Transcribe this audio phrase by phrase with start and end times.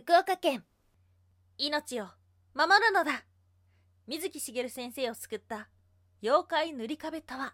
[0.00, 0.62] 福岡県。
[1.56, 2.04] 命を
[2.54, 3.24] 守るのだ。
[4.06, 5.68] 水木しげる先生を救った
[6.22, 7.40] 妖怪塗り壁とは。
[7.40, 7.52] ワン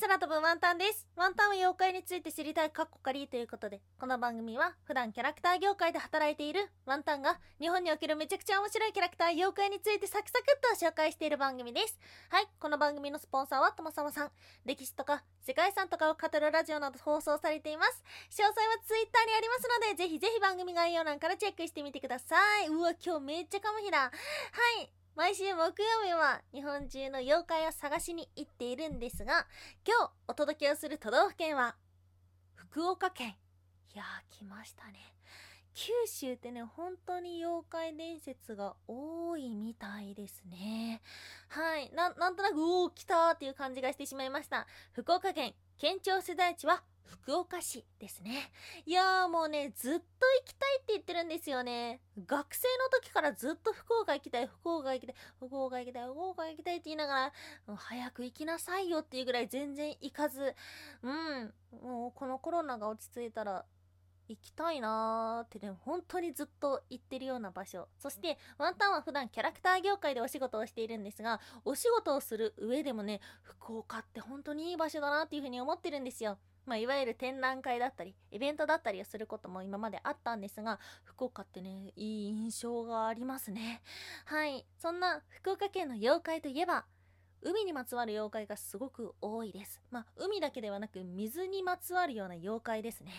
[0.00, 1.06] 空飛ぶワンタンです。
[1.14, 11.98] ワンタンは妖怪について知りたいカッコカリということでこの番組は普段キャラクター業界で働いているワンタンが日本におけるめちゃくちゃ面白いキャラクター妖怪についてサクサクっと紹介している番組です。
[12.30, 14.30] はいこの番組のスポンサーはともさまさん。
[14.64, 18.02] 歴史とか世界遺産とかを語るラジオなど放送されています。
[18.30, 22.68] 詳細はツイッターにありますのでぜひぜひ番組概要欄からチェックしてみてください。
[22.68, 24.10] うわ今日めっちゃカモヒだは
[24.80, 24.99] い。
[25.30, 29.46] 毎週木曜日は日本中の妖怪を探しに行っているんですが
[29.86, 31.76] 今日お届けをする都道府県は
[32.56, 33.36] 福岡県。
[33.94, 34.98] いやー来ましたね。
[35.72, 41.00] 九州ってね本当に妖怪伝説が多いみたいですね。
[41.46, 41.92] はい。
[41.94, 44.66] ななんとなくおお来たーっていう感じがしてしまいました。
[44.94, 48.52] 福岡県県庁所在地は福岡市ですね。
[48.86, 50.04] いやーもうねずっと行
[50.44, 52.00] きたいって言ってるんですよね。
[52.26, 57.32] 学生の時からずっと福岡行きたい福岡行きたい福岡行きたい福岡行きたいって言いながら
[57.76, 60.54] 早く行きなさいよっていうぐらい全然行かず。
[61.02, 63.64] うんもうこのコロナが落ち着いたら
[64.28, 67.88] 行きたいなーってね本当にずっと行ってるような場所。
[67.98, 76.38] そしてワンタンは普段キャラクター業界でお仕事をしているんですがお仕事をする上でもね福岡って本当にいい場所だなっていうふうに思ってるんですよ。
[76.70, 83.82] まあ、いわゆる展覧会だったりイベントだったりをすることも今まであったんですが福岡ってねいい印象がありますね。
[84.24, 84.64] はい。
[84.78, 86.84] そんな福岡県の妖怪といえば
[87.42, 89.80] 海にまつわる妖怪がすごく多いです。
[89.90, 93.10] まあ海だけではなく水にまつわるような妖怪ですね。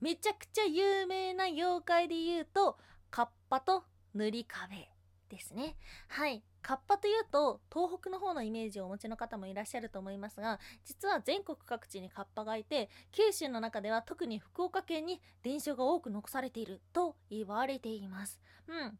[0.00, 2.78] めちゃくちゃ有名な妖怪で言うと
[3.10, 4.88] カッパと塗り壁
[5.28, 5.76] ですね。
[6.08, 6.42] はい。
[6.62, 18.40] カッパというと東北の方のイメージをお持ちの方もいらっしゃると思いますが実は全国各地にカッパがいて九州の中では特に福岡県に伝承が多く残されていると言われています。
[18.66, 18.98] うん。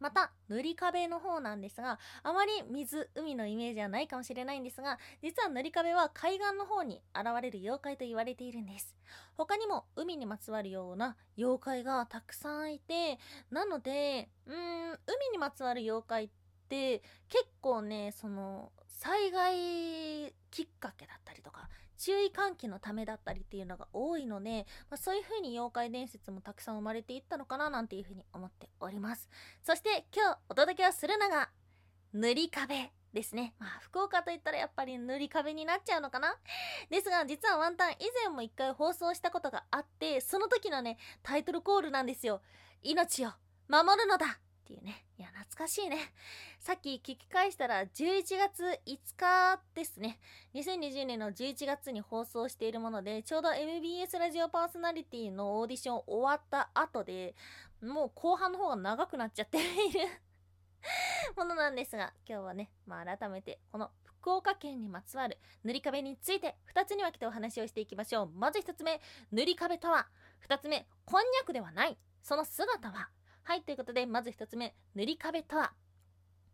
[0.00, 8.96] また塗り壁の方なんですがあまり水海のイメージはないかもしれないんですが実は塗り壁は海岸の方に現れる妖怪と言われているんです。
[9.36, 13.18] 他にも海にまつわるような妖怪がたくさんいて
[13.50, 16.39] なのでうーん海にまつわる妖怪って
[16.76, 29.28] 結構ねその災害きっかけだったりとか注意喚起のためだったりっていうのが多いので、まあ、そういう風に妖怪伝説もたくさん生まれていったのかななんていう風に思っております。
[29.62, 31.50] そして今日お届けをするのが
[32.14, 33.54] 塗り壁ですね。
[33.58, 36.36] まあ福岡といったらやっぱり塗り壁になっちゃうのかな。
[36.88, 42.40] ですが実はワンタン以前も一回放送したことがあってその時のねタイトルコールなんですよ。
[42.82, 43.30] 命を
[43.68, 44.40] 守るのだ。
[44.70, 45.04] っていうね。
[45.18, 45.98] いや懐かしいね。
[46.60, 50.18] さっき聞き返したら11月5日ですね。
[50.54, 57.34] 2020年の11月に放送しているものでちょうど MBS ラジオパーソナリティのオーディション終わった後で
[57.82, 59.60] もう後半の方が長くなっちゃってい
[59.92, 60.00] る
[61.36, 68.26] ものなんですが今日はね、まあ、改めてこの福岡県にまつわる塗り壁について2つに分けてお話をしていきましょう。
[68.28, 69.00] まず1つ目
[69.32, 70.06] 塗り壁とは
[70.46, 71.98] 2つ目こんにゃくではない。
[72.22, 73.08] その姿は
[73.42, 75.72] はいということでまず1つ目塗り壁とは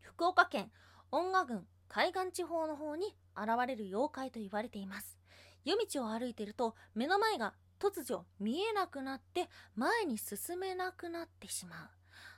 [0.00, 0.70] 福岡県
[1.10, 5.18] 恩賀郡海岸地方の方に現れる妖怪と言われています。
[5.64, 11.88] 夜道を歩いていると目の前が突如見えなくなって前に進めなくなってしまう。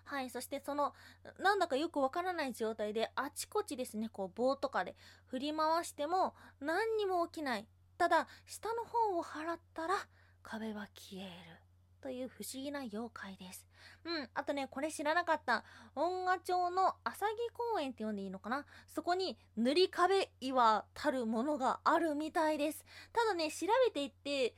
[0.05, 0.95] はいそしてその
[1.39, 7.67] なんだかよくわからない状態であちこちですねこう棒とかで振り回しても何にも起きない。
[7.99, 9.95] ただ下の方を払ったら
[10.43, 11.68] 壁は消える。
[12.01, 13.67] という不思議な妖怪です。
[14.05, 15.65] うんあとねこれ知らなかった。
[15.95, 18.65] 恩賀町の浅木公園って呼んでいいのかな？
[18.87, 22.85] そこに塗り壁岩たるものがあるみたいです。
[23.13, 24.55] ただね調べていって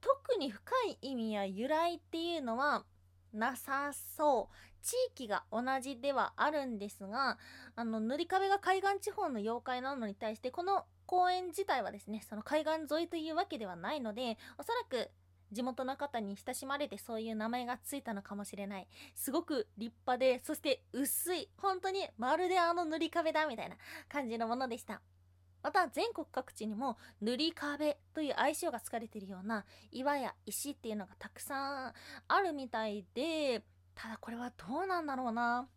[0.00, 2.84] 特に深い意味や由来っていうのは
[3.32, 4.56] なさそう。
[4.82, 7.38] 地域が同じではあるんですが
[7.74, 15.10] あの塗り壁が海岸地方の妖怪なのに対してこの公園自体はですねその海岸沿いというわけではないのでおそらく
[15.52, 18.88] 地元の方に親しまれてそういう名前がついたのかもしれない。
[19.14, 23.76] すごく立派でそして薄い本当にまるであの塗り壁だみたいな
[24.08, 25.00] 感じのものでした。
[25.62, 31.92] また全国各地にも塗り壁という愛称がつかれているような岩や石っていうのがたくさん
[32.28, 33.64] あるみたいで
[33.96, 35.68] ただこれはどうなんだろうな。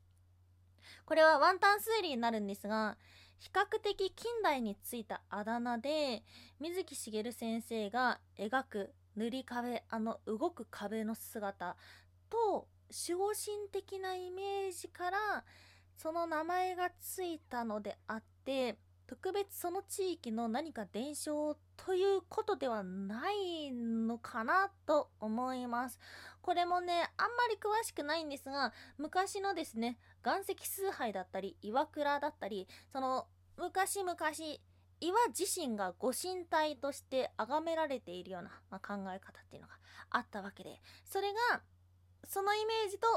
[1.06, 2.98] これはワンタン推理になるんですが
[3.40, 6.24] 比較的近代についたあだ名で
[6.60, 11.76] 水木しげる先生が描く塗り壁あの動く壁の姿
[12.30, 15.44] と守護神的なイメージから
[15.98, 18.78] その名前がついたのであって
[19.08, 26.00] 特別その地域の何か伝承ということではないのかなと思います。
[26.42, 33.26] これもね、あんまり詳しくないんですが、昔のですね、岩石崇拝だったり、岩倉だったり、その
[33.58, 34.16] 昔々、
[35.02, 39.76] 岩自身がご神体として崇められているような、まあ、考え方っていうのが
[40.10, 41.62] あったわけで、それが、
[42.28, 43.08] そのイメージと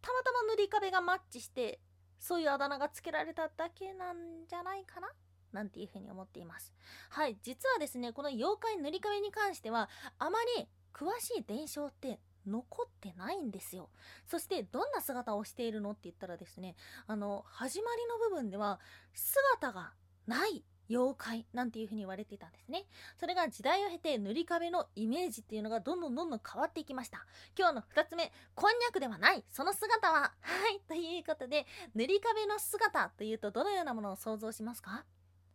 [0.00, 1.80] たまたま塗り壁がマッチして
[2.18, 5.08] そういうあだ名がつけられただけなんじゃないかな？
[5.52, 6.74] なんていうふうに思っています。
[7.10, 9.88] はい、実はですね、この妖怪塗り壁に関しては、
[10.18, 13.88] あまり詳しい伝承って残ってないんですよ。
[14.26, 16.74] そしてどんな姿をしているのって言ったらですね、
[17.06, 18.78] あの、始まりの部分では
[19.14, 19.92] 姿が
[20.26, 22.86] ない妖怪なんていう風に言われていたんですね。
[23.18, 27.26] それが時代を経て塗り壁のイメージっていうのがどんどんどんどん変わっていきました。
[27.58, 35.04] 今日の2つ目、こんにゃくではない、その姿は、はい、ということで、塗り壁の姿というとどのようなものを想像しますか？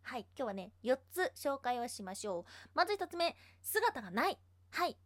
[0.02, 2.44] はい、今日はね、4つ紹介をしましょう。
[2.74, 4.38] まず1つ目、姿がない。
[4.70, 4.96] はい。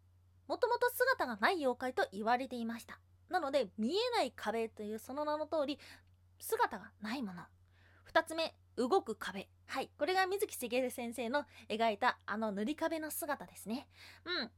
[0.49, 2.99] もともと姿がない妖怪と言われていました。
[3.29, 5.79] なので、見えない壁というその名の通り、
[6.41, 7.43] 姿がないもの。
[8.13, 9.49] 2つ目、動く壁。
[9.67, 9.91] はい。
[9.99, 13.89] これが水木しげる先生の描いたあの塗り壁の姿ですね。
[14.25, 14.51] うん。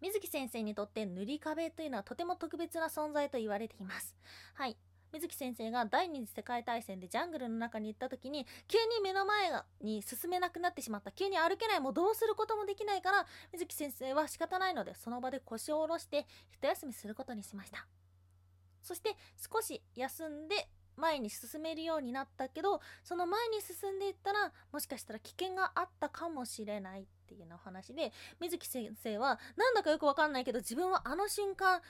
[0.00, 4.16] 水木先生にとって塗り壁というのはとても特別な存在と言われています。
[4.54, 4.76] はい。
[5.12, 9.50] 水木先生が第二次世界大戦でジャングルの中に行った時に急に目の前
[9.80, 17.86] に進めなくなってしまった急に歩けないもうどうすることもできないから水木先生は仕方ないのでその場で腰を下ろして一休みすることにしました
[18.82, 19.16] そして
[19.52, 20.68] 少し休んで
[20.98, 31.80] 前に進めるようになったけどその前に進んでいったらもしかしたら危険があったかもしれないっていうようなお話で水木先生はなんだかよくわかんないけど自分はあの瞬間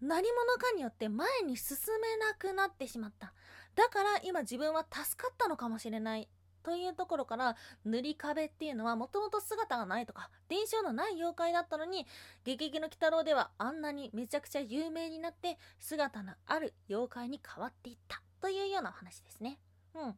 [0.00, 3.32] 何者かによって前に進めなくなってしまった。
[3.74, 6.28] だから今自分は助かったのかもしれない
[6.62, 12.06] というところから塗り壁っていうのはもともと姿がないとか伝承のない妖怪だったのに
[12.44, 18.22] 「ゲゲゲの鬼太郎」ではあんなにめちゃくちゃ有名になって姿のある妖怪に変わっていった。
[18.40, 19.58] というような話ですね。
[19.94, 20.14] うん。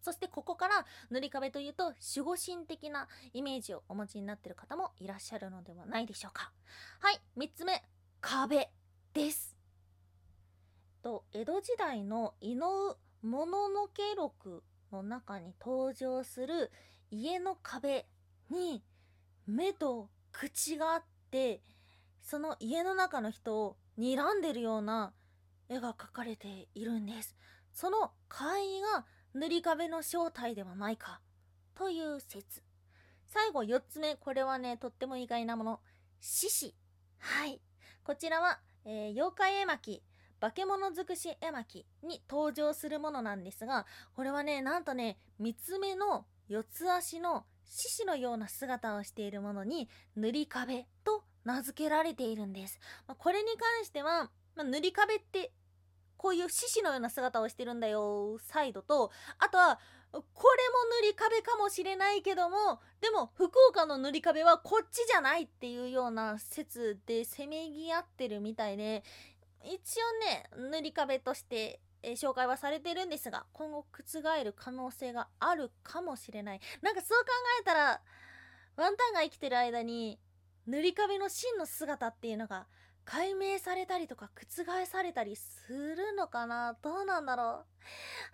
[0.00, 6.52] そしてここから塗り壁というと守護神的なイメージをお持ちになっている方もいらっしゃるのではないでしょうか。
[7.00, 7.82] はい、3つ目、
[8.20, 8.70] 壁
[9.12, 9.56] です。
[11.02, 14.62] と江戸時代の伊能もののけ録
[14.92, 16.70] の中に登場する
[17.10, 18.06] 家の壁
[18.50, 18.82] に
[19.46, 21.62] 目と口があって
[22.20, 25.12] その家の中の人を睨んでるような
[25.70, 27.34] 絵が描かれているんです。
[27.72, 31.20] その怪異が塗り壁の正体ではないか
[31.74, 32.62] という説。
[33.26, 35.80] 最後4つ目、これはね、とっても意外なもの。
[36.20, 36.74] 獅子。
[37.18, 37.60] はい。
[38.02, 40.02] こちらは、えー、妖怪絵巻、
[40.40, 52.80] 化け物尽くし絵巻に登場するものなんですが、これはね、なんとね、三つ目の四つ足の獅子のような姿をしているものに塗り壁と名付けられているんです。
[53.06, 55.52] まあ、これに関しては、まあ、塗り壁って
[56.20, 59.10] こういう獅子のような姿をしてるんだよサイドと。
[59.38, 59.78] あとは
[60.12, 60.26] これも
[61.02, 69.02] 塗り壁かもしれないけどもでも福岡の塗り壁はこっちじゃないっていうような説でせめぎ合ってるみたいで
[69.64, 69.72] 一
[70.02, 76.60] 応ね塗り壁としてえ紹介はされてるんですが今後覆る可能性があるかもしれない。
[76.82, 77.30] なんかそう考
[77.62, 78.02] えたら
[78.76, 80.18] ワンタンが生きてる間に
[80.66, 82.66] 塗り壁の真の姿っていうのが
[83.10, 86.76] 解明されたりとか覆されたりするのかな？
[86.80, 87.64] どうなんだろ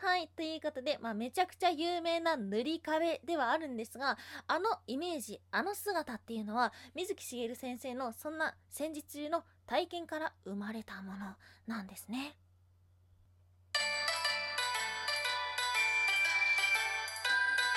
[0.04, 0.06] う？
[0.06, 0.28] はい。
[0.36, 12.18] ということで、まあ、めちゃくちゃ有名な塗り壁ではあるんですが、あのイメージ、あの姿っていうのは、水木しげる先生のそんな戦時中の体験から生まれたものなんですね。
[12.18, 13.80] ワ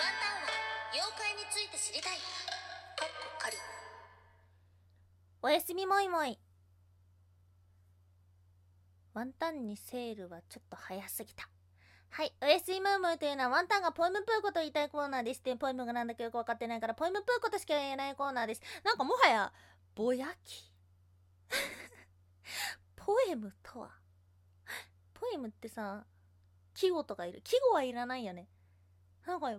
[0.04, 0.52] ンタンは
[0.92, 2.18] 妖怪について知りたい。
[2.18, 3.56] かっこ仮。
[5.42, 6.38] おやすみもいもい。
[9.14, 11.50] ワンタンにセールはちょっと早すぎた。
[12.12, 12.34] はい。
[12.42, 15.40] おやすみムームーというのはワンタンがポエムプーコと言いたいコーナーです。
[15.40, 18.62] ってポエムがなんだかよくわかってないからポエムプーコとしか言えないコーナーです。
[18.84, 19.54] なんかもはや、
[19.96, 20.72] ぼやき
[22.96, 23.92] ポエムとは？
[25.14, 26.06] ポエムってさ、
[26.74, 27.42] 季語とかいる。
[27.44, 28.48] 季語はいらないよね。
[29.26, 29.52] なんか、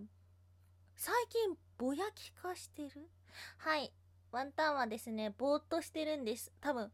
[0.97, 3.11] 最近ぼやき化してる？
[3.59, 3.93] はい。
[4.33, 6.53] ワンタンはですね、ぼーっとしてるんです。
[6.61, 6.93] 多分、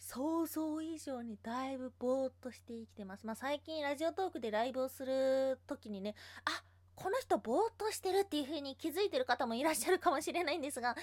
[0.00, 3.26] 想像以上にだいぶぼーっとして生きてます。
[3.26, 6.14] まあ最近ラジオトークでライブをする時にね、
[6.46, 6.62] あ
[6.96, 11.00] この人ぼーっとしてるっていう風に気づいてる方もいらっしゃるかもしれないんですが、と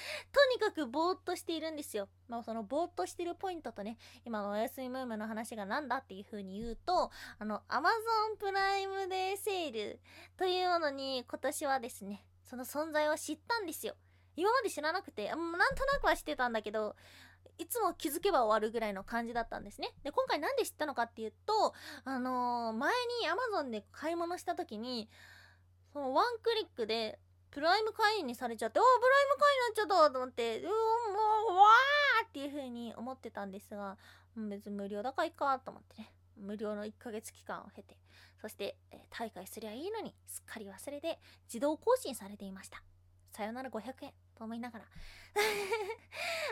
[0.54, 2.10] にかくぼーっとしているんですよ。
[2.28, 10.00] まあそのぼーっとしてるポイントとね、今のおやすみムームの話が何だっていう風に言うと、あの、Amazon プライムデーセール
[10.38, 13.94] というものに今年はですね、その存在を知ったんですよ。
[14.36, 16.96] 今まで知らなくて、なんとなくは知ってたんだけど、
[17.58, 19.94] いつも気づけば終わるぐらいの感じだったんですね。
[20.04, 21.74] で、今回なんで知ったのかっていうと、
[22.06, 25.10] あのー、前に Amazon で買い物した時に、
[25.94, 33.98] そのワンクリックで、プライム会員にされちゃって、おプライム会員になっちゃったと思って、うもう、わーっていう風に思ってたんですが、
[34.36, 36.12] 別に無料だからいいかと思ってね。
[36.36, 37.98] 無料の1ヶ月期間を経て、
[38.40, 42.84] そして、えー、大会すりゃいいのに、すっかり忘れて、自動更新されていました。
[43.32, 44.86] さよなら500円と思いながら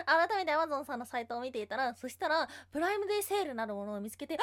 [0.05, 4.37] 改めて Amazon さんのサイトを見ていたら、そしたら、プライムデーセールなるものを見つけて、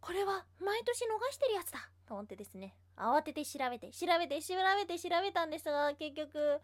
[0.00, 6.60] これは毎年逃してるやつだと思ってですね、慌てて調べて、調べて、調べて、調べたんですが、結局、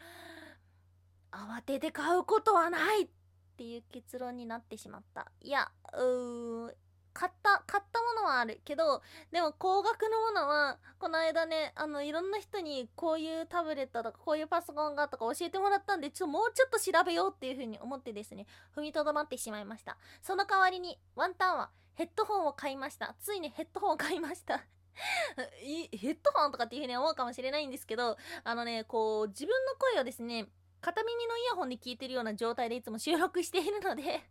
[1.31, 3.09] 慌てて買うことはないっ
[3.57, 5.31] ていう結論になってしまった。
[5.41, 6.75] いや、うー
[7.19, 18.47] 買った、買ったものはあるけど、でも高額のものは、この間ね、あの、いろんな人にこういうタブレットとかこういうパソコンがとか教えてもらったんで、ちょっともうちょっと調べようっていう風に思ってですね、
[18.77, 19.99] 踏みとどまってしまいました。
[20.23, 23.17] その代わりに、ワンタンはヘッドホンを買いました。
[23.21, 24.63] ついにヘッドホンを買いました。
[25.59, 30.47] ヘッドホンとかっていう風に思うかもしれないんですけど、あのね、こう、自分の声をですね、
[30.81, 34.23] 片耳のイヤホンで聞いてるような状態でいつも収録しているので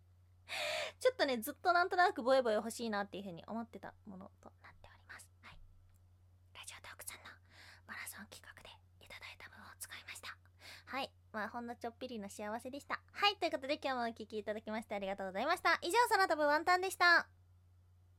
[1.00, 5.28] ちょっとね、ずっとなんとなくボエボエ欲しいなっていうふうに思ってたものとなっております。
[5.42, 5.58] はい。
[6.54, 7.30] ラジオトークさんの
[7.86, 8.68] マラソン企画で
[9.04, 10.36] いただいた分を使いました。
[10.86, 11.10] はい。
[11.32, 13.00] まあ、ほんのちょっぴりの幸せでした。
[13.12, 13.36] はい。
[13.36, 15.78] ということで今日もお聴きいただきましてありがとうございました。
[15.82, 17.37] 以上、その他分ワンタンでした。